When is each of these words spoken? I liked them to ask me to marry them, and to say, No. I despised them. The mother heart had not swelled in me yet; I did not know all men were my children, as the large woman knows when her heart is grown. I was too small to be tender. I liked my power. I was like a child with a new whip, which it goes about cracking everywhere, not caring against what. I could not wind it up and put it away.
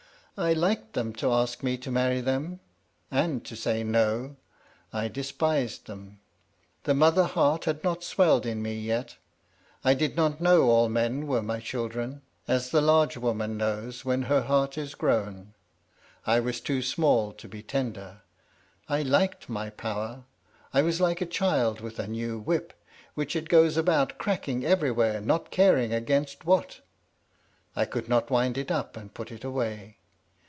I 0.37 0.53
liked 0.53 0.93
them 0.93 1.13
to 1.15 1.31
ask 1.31 1.61
me 1.61 1.77
to 1.77 1.91
marry 1.91 2.19
them, 2.19 2.61
and 3.11 3.45
to 3.45 3.55
say, 3.55 3.83
No. 3.83 4.37
I 4.91 5.07
despised 5.07 5.85
them. 5.85 6.19
The 6.83 6.95
mother 6.95 7.25
heart 7.25 7.65
had 7.65 7.83
not 7.83 8.03
swelled 8.03 8.47
in 8.47 8.59
me 8.59 8.73
yet; 8.73 9.17
I 9.83 9.93
did 9.93 10.15
not 10.15 10.41
know 10.41 10.63
all 10.63 10.89
men 10.89 11.27
were 11.27 11.43
my 11.43 11.59
children, 11.59 12.23
as 12.47 12.71
the 12.71 12.81
large 12.81 13.17
woman 13.17 13.55
knows 13.55 14.03
when 14.03 14.23
her 14.23 14.41
heart 14.41 14.79
is 14.79 14.95
grown. 14.95 15.53
I 16.25 16.39
was 16.39 16.59
too 16.59 16.81
small 16.81 17.33
to 17.33 17.47
be 17.47 17.61
tender. 17.61 18.21
I 18.89 19.03
liked 19.03 19.47
my 19.47 19.69
power. 19.69 20.23
I 20.73 20.81
was 20.81 20.99
like 20.99 21.21
a 21.21 21.27
child 21.27 21.81
with 21.81 21.99
a 21.99 22.07
new 22.07 22.39
whip, 22.39 22.73
which 23.13 23.35
it 23.35 23.47
goes 23.47 23.77
about 23.77 24.17
cracking 24.17 24.65
everywhere, 24.65 25.21
not 25.21 25.51
caring 25.51 25.93
against 25.93 26.45
what. 26.45 26.79
I 27.75 27.85
could 27.85 28.09
not 28.09 28.31
wind 28.31 28.57
it 28.57 28.71
up 28.71 28.97
and 28.97 29.13
put 29.13 29.31
it 29.31 29.43
away. 29.43 29.97